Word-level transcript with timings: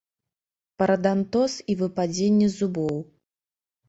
Парадантоз 0.81 1.57
і 1.73 1.75
выпадзенне 1.81 2.47
зубоў. 2.57 2.97